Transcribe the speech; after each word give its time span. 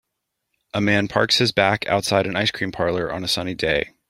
A 0.73 0.81
man 0.81 1.07
parks 1.07 1.37
his 1.37 1.51
back 1.51 1.85
outside 1.87 2.25
an 2.25 2.35
ice 2.35 2.49
cream 2.49 2.71
parlor 2.71 3.13
on 3.13 3.23
a 3.23 3.27
sunny 3.27 3.53
day. 3.53 3.91